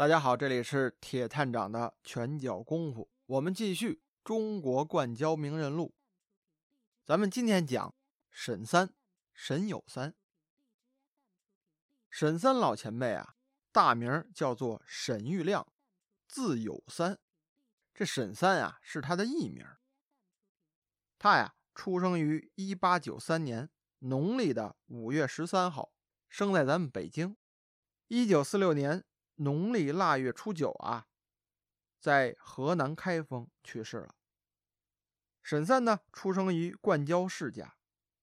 [0.00, 3.92] 大家好，这里是铁探长的拳脚功夫，我们继续
[4.24, 5.88] 《中国灌胶名人录》。
[7.04, 7.94] 咱们今天讲
[8.30, 8.94] 沈三，
[9.34, 10.14] 沈有三。
[12.08, 13.34] 沈三老前辈啊，
[13.72, 15.70] 大名叫做沈玉亮，
[16.26, 17.18] 字有三。
[17.92, 19.66] 这沈三啊，是他的艺名。
[21.18, 25.92] 他呀，出生于一八九三年农历的五月十三号，
[26.30, 27.36] 生在咱们北京。
[28.08, 29.04] 一九四六年
[29.42, 31.06] 农历腊月初九啊，
[31.98, 34.14] 在河南开封去世了。
[35.42, 37.76] 沈三呢，出生于灌胶世家，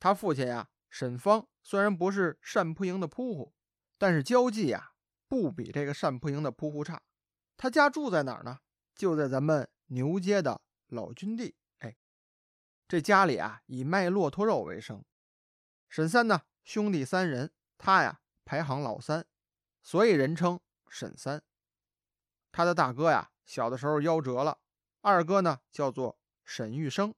[0.00, 3.52] 他父亲呀，沈方虽然不是单扑营的扑户，
[3.98, 4.94] 但是交际呀，
[5.28, 7.02] 不比这个单扑营的扑户差。
[7.58, 8.60] 他家住在哪儿呢？
[8.94, 11.54] 就在咱们牛街的老军地。
[11.80, 11.94] 哎，
[12.88, 15.04] 这家里啊，以卖骆驼肉为生。
[15.90, 19.26] 沈三呢，兄弟三人，他呀排行老三。
[19.82, 20.60] 所以人称
[20.92, 21.42] 沈三。
[22.52, 24.58] 他的大哥呀，小的时候夭折了。
[25.00, 27.14] 二哥呢，叫做沈玉生。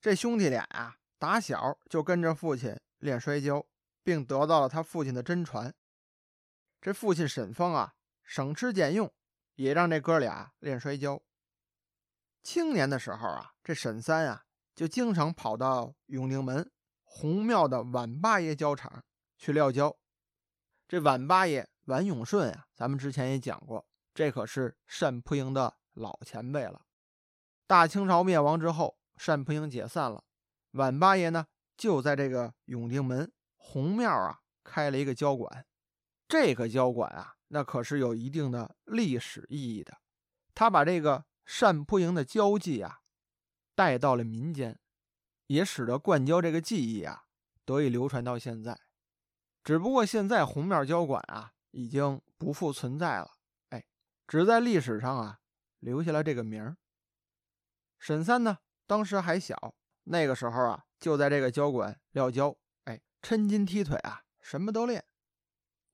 [0.00, 3.64] 这兄弟俩呀，打小就跟着父亲练摔跤，
[4.02, 5.72] 并得到了他父亲的真传。
[6.80, 7.94] 这父亲沈峰啊，
[8.24, 9.14] 省吃俭用，
[9.54, 11.22] 也让这哥俩练摔跤。
[12.42, 14.44] 青年的时候啊，这沈三啊，
[14.74, 16.68] 就经常跑到永定门
[17.04, 19.04] 红庙的晚八爷胶厂
[19.38, 19.96] 去撂跤。
[20.86, 26.82] 这晚八爷碗永顺啊，咱们之前也讲过，这可是单扑营的老前辈了。
[27.66, 30.24] 大清朝灭亡之后，单扑营解散了，
[30.72, 35.66] 碗八爷呢就在这个永定门红庙啊开了一个胶馆。
[36.28, 39.98] 这个胶馆啊，那可是有一定的历史意义的。
[40.54, 41.26] 他把这个
[41.60, 43.00] 单扑营的胶技啊
[43.74, 44.78] 带到了民间，
[45.48, 47.24] 也使得灌胶这个技艺啊
[47.64, 48.80] 得以流传到现在。
[49.62, 53.32] 只不过现在红庙胶馆啊已经不复存在了，
[53.70, 53.84] 哎，
[54.28, 55.40] 只在历史上啊
[55.80, 56.76] 留下了这个名儿。
[57.98, 65.04] 沈三呢，当时还小，那个时候啊就在这个交馆撂跤，哎，抻筋踢腿啊，什么都练。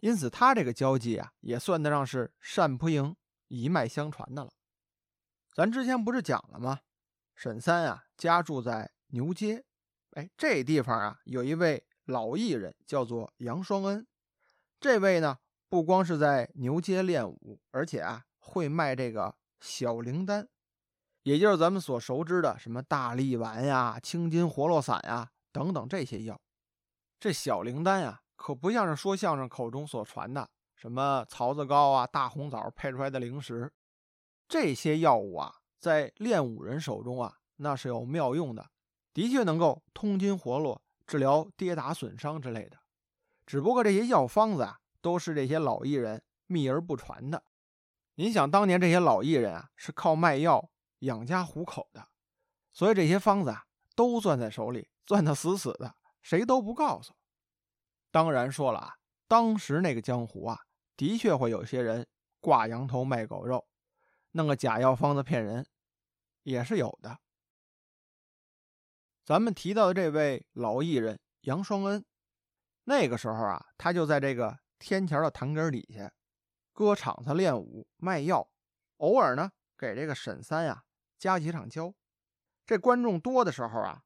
[0.01, 3.17] 因此他这个交技啊也算得上是单扑营
[3.49, 4.53] 一脉相传的了。
[5.55, 6.81] 咱之前不是讲了吗？
[7.35, 9.65] 沈三啊家住在牛街，
[10.11, 11.87] 哎，这地方啊有一位。
[12.07, 14.05] 老艺人叫做杨双恩，
[14.81, 15.39] 这位呢
[15.71, 20.49] 不光是在牛街练武，而且啊会卖这个小灵丹，
[21.23, 26.39] 也就是咱们所熟知的什么大力丸呀、青筋活络散呀等等这些药。
[27.21, 33.73] 这小灵丹呀，可不像是说相声口中所传的什么槽子糕啊、大红枣配出来的零食。
[34.49, 38.71] 这些药物啊，在练武人手中啊，那是有妙用的，
[39.15, 40.83] 的确能够通筋活络。
[41.07, 42.79] 治疗跌打损伤之类的，
[43.47, 47.45] 只不过这些药方子啊，都是这些老艺人秘而不传的。
[48.15, 52.09] 您想，当年这些老艺人啊，是靠卖药养家糊口的，
[52.73, 57.15] 所以这些方子啊，都攥在手里，攥得死死的，谁都不告诉。
[58.11, 58.97] 当然说了啊，
[59.27, 60.61] 当时那个江湖啊，
[60.97, 62.07] 的确会有些人
[62.41, 63.67] 挂羊头卖狗肉，
[64.33, 65.67] 弄个假药方子骗人，
[66.43, 67.19] 也是有的。
[69.25, 72.05] 咱们提到的这位老艺人杨双恩，
[72.85, 76.11] 那个时候啊，他就在这个天桥的坛根底下，
[76.73, 78.51] 搁场子练武卖药，
[78.97, 80.85] 偶尔呢给这个沈三呀
[81.19, 81.95] 加几场胶。
[82.67, 84.03] 这观众多的时候啊，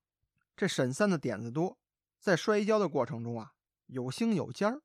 [0.57, 1.79] 这沈三的点子多，
[2.19, 3.53] 在摔跤的过程中啊，
[3.87, 4.83] 有星有尖儿，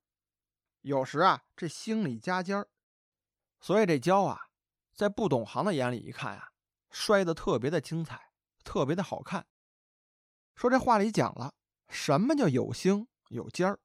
[0.82, 2.68] 有时啊这星里加尖儿，
[3.60, 4.50] 所以这跤啊，
[4.94, 6.52] 在不懂行的眼里一看啊，
[6.92, 8.32] 摔得特别的精彩，
[8.64, 9.48] 特别的好看。
[10.56, 11.54] 说这话里讲了
[11.88, 13.80] 什么叫有星有尖儿？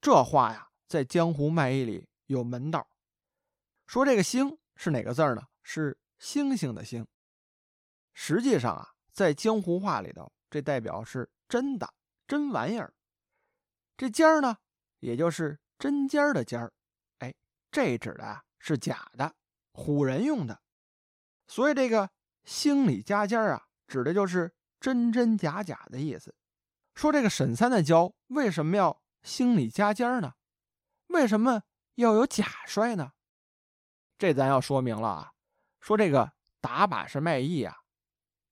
[0.00, 2.86] 这话呀，在江湖卖艺里有门道。
[3.84, 5.42] 说这个星是哪个字呢？
[5.64, 7.04] 是星星的星。
[8.12, 11.92] 实际上啊，在江湖话里头，这代表是真的
[12.28, 12.94] 真玩意儿。
[13.96, 14.56] 这尖儿呢，
[15.00, 16.72] 也就是针尖儿的尖儿。
[17.18, 17.34] 哎，
[17.72, 19.34] 这指的啊是假的，
[19.72, 20.60] 唬人用的。
[21.48, 22.08] 所以这个
[22.44, 24.54] 星里加尖儿啊，指的就是。
[24.80, 26.34] 真真假假的意思，
[26.94, 30.34] 说这个沈三的跤为什么要星里加尖儿呢？
[31.14, 31.62] 为什么
[31.94, 33.12] 要有假摔呢？
[34.18, 35.30] 这咱要说明了啊。
[35.80, 37.72] 说这个打靶是卖艺啊，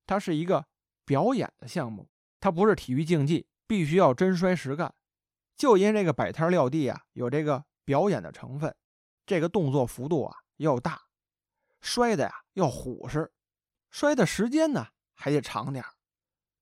[0.07, 0.65] 它是一个
[1.05, 4.95] 表演的项目，它不是体育竞技，必须要真摔实干。
[5.57, 8.73] 就因这个摆摊撂地啊，有这个表演的成分，
[9.27, 11.03] 这个动作幅度啊要大，
[11.81, 13.33] 摔的呀要虎实，
[13.91, 15.85] 摔的时间呢还得长点。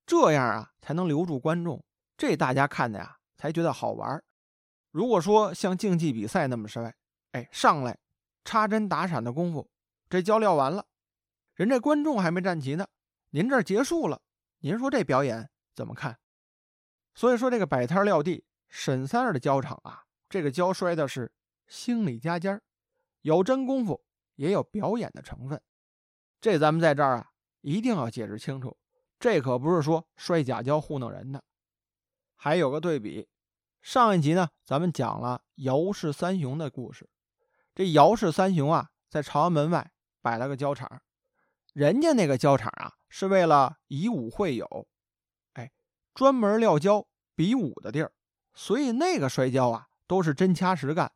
[0.06, 1.84] 这样啊，才能留住观众，
[2.16, 4.24] 这大家看的呀，才觉得好玩。
[4.90, 6.94] 如果说像竞技比赛那么摔，
[7.32, 7.98] 哎，上来
[8.44, 9.70] 插针打闪的功夫，
[10.08, 10.86] 这跤撂完了，
[11.54, 12.86] 人这观众还没站齐呢，
[13.30, 14.20] 您这结束了，
[14.60, 16.18] 您说这表演怎么看？
[17.14, 21.30] 所以说这个摆摊撂地沈三儿的跤场啊，这个跤摔的是
[21.68, 22.62] 心里加尖儿，
[23.22, 24.02] 有真功夫，
[24.36, 25.60] 也有表演的成分。
[26.40, 28.76] 这咱们在这儿啊，一定要解释清楚，
[29.18, 31.44] 这可不是说摔假跤糊弄人的。
[32.34, 33.28] 还有个对比，
[33.82, 37.08] 上一集呢，咱们讲了姚氏三雄的故事。
[37.74, 39.90] 这姚氏三雄啊，在朝阳门外
[40.20, 41.02] 摆了个交场，
[41.72, 44.86] 人家那个交场啊，是为了以武会友，
[45.54, 45.72] 哎，
[46.14, 48.12] 专门撂跤比武的地儿，
[48.52, 51.12] 所以那个摔跤啊，都是真掐实干，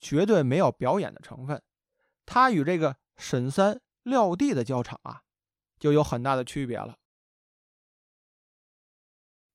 [0.00, 1.62] 绝对没有表演的成分。
[2.26, 5.22] 他与这个沈三撂地的交场啊，
[5.78, 6.98] 就有很大的区别了。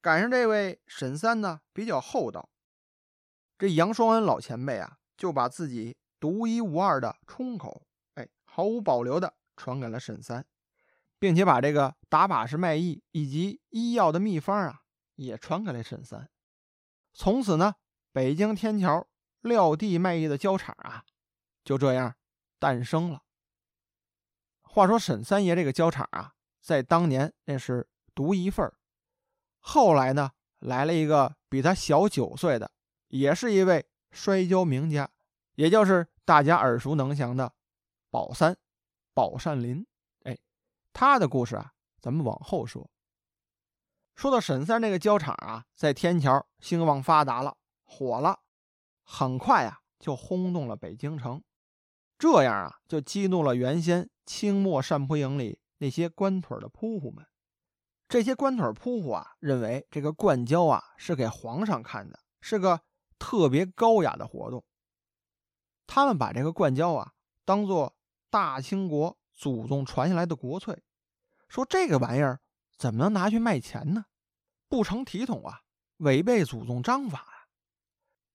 [0.02, 2.50] 赶上这位沈三呢，比较厚道。
[3.64, 10.46] 这杨双恩老前辈啊，就把自己独一无二的冲口，哎，毫无保留的传给了沈三，
[11.18, 14.82] 并且把这个打把式卖艺以及医药的秘方啊，
[15.16, 16.30] 也传给了沈三。
[17.14, 17.76] 从此呢，
[18.12, 19.08] 北京天桥
[19.40, 21.06] 撂地卖艺的交场啊，
[21.64, 22.14] 就这样
[22.60, 23.22] 诞生了。
[24.64, 28.76] 话说沈三爷这个交场啊，在当年那是独一份儿。
[29.60, 32.73] 后来呢，来了一个比他小九岁的，
[33.14, 35.08] 也是一位摔跤名家，
[35.54, 37.54] 也就是大家耳熟能详的
[38.10, 38.58] 宝三，
[39.14, 39.86] 宝善林。
[40.24, 40.36] 哎，
[40.92, 42.90] 他的故事啊，咱们往后说。
[44.16, 48.40] 说到沈三这个胶厂啊，在天桥兴旺发达了，火了，
[49.04, 51.44] 很快啊就轰动了北京城，
[52.18, 57.24] 这样啊就激怒了原先清末善扑营里那些官腿的扑虎们。
[58.08, 62.82] 这些官腿扑虎啊，认为这个灌胶啊是给皇上看的，是个
[63.20, 64.64] 特别高雅的活动。
[65.88, 67.14] 他们把这个灌胶啊
[67.46, 67.96] 当做
[68.30, 70.84] 大清国祖宗传下来的国粹，
[71.48, 72.40] 说这个玩意儿
[72.78, 74.06] 怎么能拿去卖钱呢？
[74.68, 75.62] 不成体统啊，
[75.98, 77.48] 违背祖宗章法啊！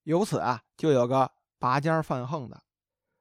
[0.04, 2.62] 由此啊，就有个拔尖犯横的，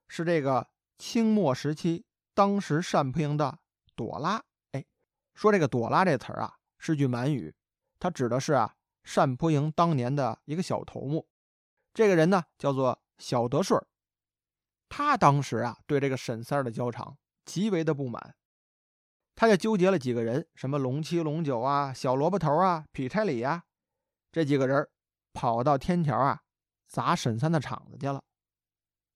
[0.08, 3.60] 是这个清末时期当时善扑营的
[3.96, 4.44] 朵拉。
[4.72, 4.86] 哎
[5.34, 7.56] 说这个“朵拉”这词儿啊，是句满语，
[8.00, 11.28] 它指的是啊单扑营当年的一个小头目。
[11.98, 13.84] 这个人呢叫做小德顺
[14.88, 18.36] 他当时啊对这个沈三儿的交场极为的不满，
[19.34, 23.64] 他就纠结了几个人，什么龙七、龙九啊、小萝卜头啊、劈柴里呀，
[24.32, 24.88] 这几个人
[25.34, 26.44] 跑到天桥啊
[26.88, 28.24] 砸沈三的场子去了。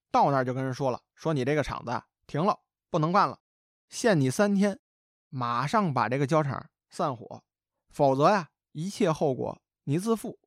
[0.09, 3.39] 到那儿就跟人说了，说你这个场子停了，不能干了，
[3.89, 4.79] 限你三天。
[5.29, 7.43] 马上把这个胶厂散伙，
[7.91, 10.39] 否则呀，一切后果你自负。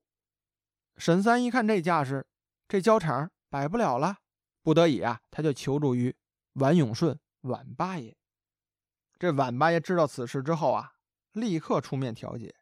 [0.97, 2.27] 沈三一看这架势，
[2.69, 4.19] 这交场摆不了了，
[4.63, 6.15] 不得已啊，他就求助于
[6.55, 8.17] 晚永顺晚八爷。
[9.19, 10.93] 这晚八爷知道此事之后啊，
[11.33, 12.55] 立刻出面调解。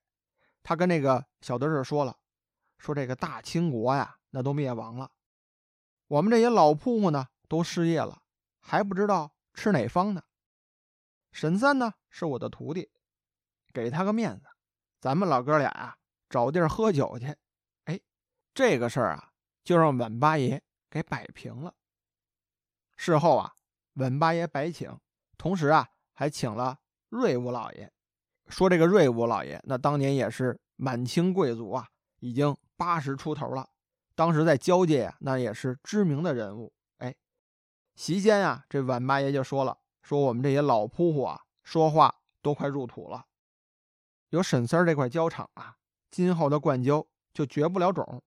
[0.62, 2.16] 他跟那个小德顺说了，
[2.78, 5.10] 说这个大清国呀，那都灭亡了，
[6.06, 8.22] 我们这些老铺户呢都失业了，
[8.60, 10.22] 还不知道吃哪方呢。
[11.32, 12.90] 沈三呢是我的徒弟，
[13.72, 14.46] 给他个面子，
[15.00, 15.96] 咱们老哥俩呀
[16.28, 17.36] 找地儿喝酒去。
[18.54, 19.30] 这个事儿啊
[19.64, 21.74] 就让稳八爷给摆平了。
[22.96, 23.54] 事后啊，
[23.94, 24.98] 稳八爷白请，
[25.36, 27.90] 同时啊还请了瑞武老爷，
[28.48, 31.88] 说这个瑞武老爷那当年也是满清贵族啊，
[32.20, 33.68] 已经八十出头了，
[34.14, 36.72] 当时在交界啊那也是知名的人物。
[36.98, 37.14] 哎，
[37.96, 39.78] 席间啊这晚八爷就说了。
[40.02, 42.12] 说我们这些老扑虎啊，说话
[42.42, 43.24] 都快入土了。
[44.30, 45.76] 有沈三这块胶场啊，
[46.10, 48.20] 今后的灌胶就绝不了种，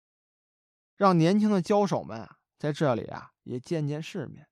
[0.96, 4.48] 让年轻的交手们啊，在这里啊也见见世面。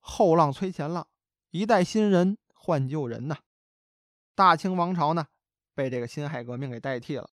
[0.00, 1.08] 后浪催前浪，
[1.50, 3.38] 一代新人换旧人呐。
[4.34, 5.26] 大清王朝呢，
[5.74, 7.30] 被这个辛亥革命给代替了。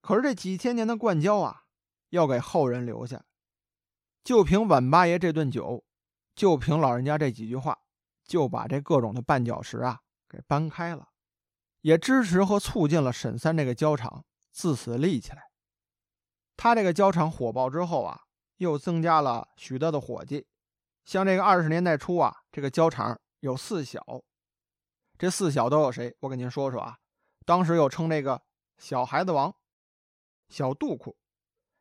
[0.00, 1.64] 可是这几千年的灌胶啊，
[2.10, 3.24] 要给后人留下。
[4.22, 5.84] 就凭晚八爷这顿酒，
[6.34, 7.78] 就凭老人家这几句话。
[8.26, 11.10] 就把这各种的绊脚石啊给搬开了，
[11.82, 15.45] 也支持和促进了沈三这个胶厂自此立起来。
[16.56, 18.22] 他这个胶厂火爆之后啊，
[18.56, 20.46] 又增加了许多的伙计。
[21.04, 24.04] 像这个二十年代初啊，这个胶厂有四小，
[25.18, 26.16] 这四小都有谁？
[26.20, 26.98] 我跟您说说啊。
[27.44, 28.42] 当时又称这个
[28.78, 29.54] 小孩子王、
[30.48, 31.16] 小杜库、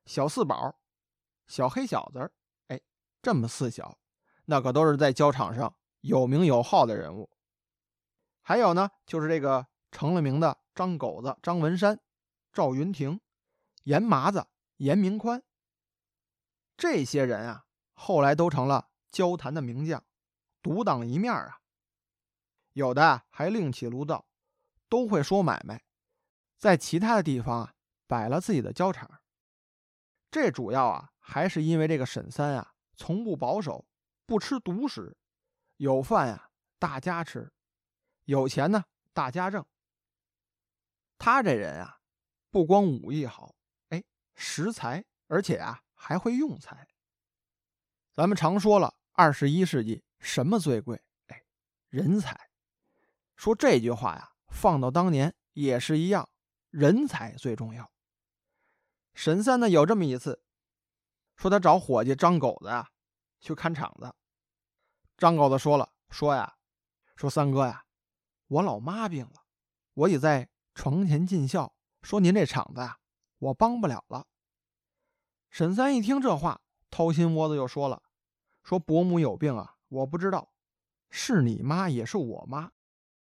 [0.06, 0.78] 小四宝、
[1.48, 2.32] 小黑小子
[2.68, 2.80] 哎，
[3.22, 3.98] 这么四小，
[4.46, 5.76] 那可都是在胶厂上。
[6.02, 7.32] 有名有号的人物，
[8.44, 12.00] 还有呢，就是这个成了名的张狗子张文山、
[12.54, 13.20] 赵云亭、
[13.86, 14.46] 严麻子
[14.78, 15.44] 严明宽。
[16.78, 20.04] 这些人啊，后来都成了交坛的名将，
[20.62, 21.62] 独当一面啊。
[22.74, 24.28] 有的还另起炉灶，
[24.90, 25.86] 都会说买卖，
[26.58, 27.74] 在其他的地方啊
[28.06, 29.22] 摆了自己的交场。
[30.30, 33.86] 这主要啊还是因为这个沈三啊从不保守，
[34.26, 35.16] 不吃独食，
[35.78, 37.54] 有饭呀大家吃，
[38.26, 39.66] 有钱呢大家挣。
[41.18, 42.02] 他这人啊，
[42.52, 43.55] 不光武艺好，
[44.36, 46.88] 识才，而且啊还会用才。
[48.14, 51.02] 咱们常说了，二十一世纪什么最贵？
[51.28, 51.44] 哎，
[51.90, 52.50] 人才。
[53.36, 56.30] 说这句话呀，放到当年也是一样，
[56.70, 57.92] 人才最重要。
[59.14, 60.44] 沈三呢有这么一次，
[61.36, 62.90] 说他找伙计张狗子呀
[63.40, 64.14] 去看场子。
[65.18, 66.56] 张狗子说了，说呀，
[67.16, 67.86] 说三哥呀，
[68.48, 69.46] 我老妈病了，
[69.94, 71.74] 我已在床前尽孝。
[72.02, 73.00] 说您这场子呀，
[73.40, 74.28] 我帮不了了。
[75.50, 78.02] 沈三一听这话，掏心窝子又说了，
[78.64, 80.52] 说伯母有病啊，我不知道，
[81.10, 82.72] 是你妈也是我妈。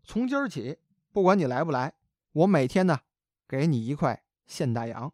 [0.03, 0.79] 从今儿起，
[1.11, 1.93] 不管你来不来，
[2.31, 2.99] 我每天呢
[3.47, 5.11] 给你一块现大洋。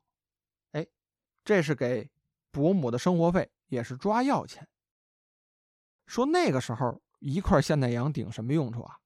[0.72, 0.86] 哎，
[1.44, 2.10] 这是给
[2.52, 4.68] 伯母的生活费，也是抓药钱。
[6.06, 9.00] 说那个时候一块现大洋顶什么用处啊？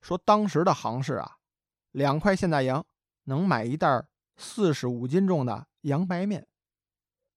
[0.00, 1.38] 说当时的行市啊，
[1.90, 2.84] 两块现大洋
[3.24, 4.06] 能买一袋
[4.38, 6.48] 四十五斤重的洋白面。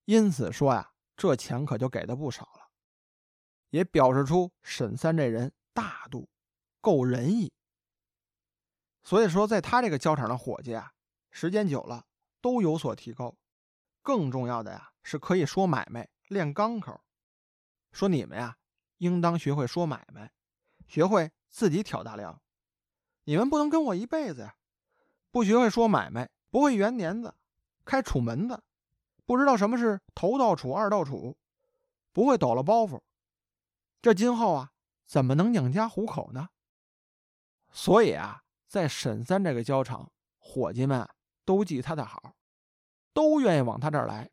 [0.05, 2.69] 因此说呀，这钱可就给的不少了，
[3.71, 6.29] 也表示出沈三这人大度。
[6.83, 7.53] 够仁义，
[9.03, 10.93] 所以说，在他这个交场的伙计啊，
[11.29, 12.07] 时间久了
[12.41, 13.37] 都有所提高。
[14.01, 17.03] 更重要的呀，是可以说买卖，练钢口。
[17.91, 18.57] 说你们呀，
[18.97, 20.31] 应当学会说买卖，
[20.87, 22.41] 学会自己挑大梁。
[23.25, 24.55] 你们不能跟我一辈子呀，
[25.29, 27.33] 不学会说买卖，不会圆年子，
[27.85, 28.61] 开楚门子，
[29.25, 31.37] 不知道什么是头道楚、二道楚，
[32.11, 33.01] 不会抖了包袱，
[34.01, 34.71] 这今后啊，
[35.05, 36.49] 怎么能养家糊口呢？
[37.71, 41.07] 所以啊，在沈三这个焦场，伙计们
[41.45, 42.35] 都记他的好，
[43.13, 44.29] 都愿意往他这儿来。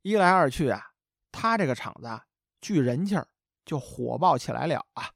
[0.00, 0.92] 一来二去啊，
[1.30, 2.22] 他这个厂子
[2.62, 3.28] 聚人气儿
[3.66, 5.12] 就火爆起来了啊。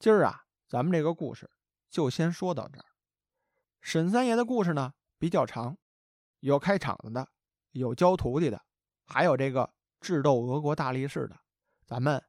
[0.00, 1.48] 今儿啊，咱们这个故事
[1.88, 2.87] 就先说到这儿。
[3.80, 5.76] 沈三爷的故事呢比较长，
[6.40, 7.28] 有开场子的，
[7.72, 8.64] 有教徒弟的，
[9.06, 11.40] 还有这个智斗俄国大力士的，
[11.86, 12.22] 咱们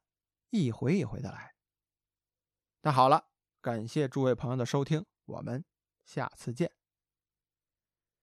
[0.50, 1.54] 一回一回的来。
[2.82, 3.26] 那好了，
[3.60, 5.64] 感谢诸位朋友的收听，我们
[6.04, 6.79] 下次见。